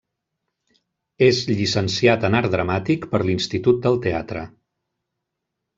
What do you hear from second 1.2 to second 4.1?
És llicenciat en art dramàtic per l'Institut del